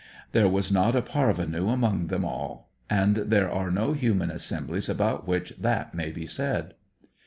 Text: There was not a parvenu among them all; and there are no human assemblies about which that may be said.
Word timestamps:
There 0.31 0.49
was 0.49 0.71
not 0.71 0.95
a 0.95 1.03
parvenu 1.03 1.71
among 1.71 2.07
them 2.07 2.25
all; 2.25 2.71
and 2.89 3.17
there 3.17 3.51
are 3.51 3.69
no 3.69 3.93
human 3.93 4.31
assemblies 4.31 4.89
about 4.89 5.27
which 5.27 5.53
that 5.59 5.93
may 5.93 6.09
be 6.09 6.25
said. 6.25 6.73